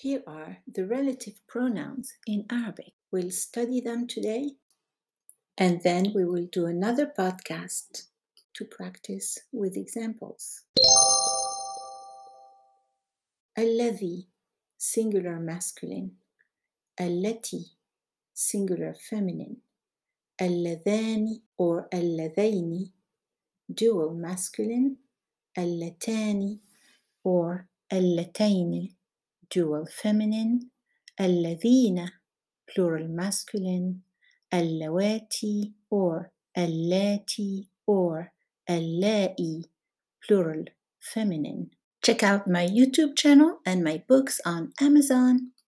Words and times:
Here 0.00 0.22
are 0.26 0.58
the 0.66 0.86
relative 0.86 1.40
pronouns 1.46 2.14
in 2.26 2.46
Arabic. 2.50 2.92
We'll 3.10 3.30
study 3.30 3.80
them 3.80 4.06
today 4.06 4.52
and 5.58 5.82
then 5.82 6.12
we 6.14 6.24
will 6.24 6.46
do 6.52 6.66
another 6.66 7.06
podcast 7.06 8.08
to 8.54 8.64
practice 8.64 9.38
with 9.52 9.76
examples. 9.76 10.64
الذي 13.58 14.28
singular 14.76 15.40
masculine 15.40 16.10
التي 17.00 17.76
singular 18.34 18.94
feminine 18.94 19.56
اللذان 20.40 21.40
or 21.58 21.88
اللذين 21.94 22.92
dual 23.72 24.14
masculine 24.14 24.96
اللتان 25.58 26.58
or 27.24 27.66
اللتين 27.92 28.96
dual 29.50 29.86
feminine 29.86 30.70
الذين 31.20 32.10
plural 32.66 33.08
masculine 33.08 34.02
اللواتي 34.54 35.72
or 35.90 36.30
اللاتي 36.58 37.68
or 37.86 38.32
اللائي 38.70 39.62
plural 40.22 40.64
feminine 41.00 41.70
Check 42.06 42.22
out 42.22 42.46
my 42.46 42.64
YouTube 42.64 43.16
channel 43.16 43.58
and 43.66 43.82
my 43.82 44.00
books 44.06 44.40
on 44.46 44.72
Amazon. 44.80 45.50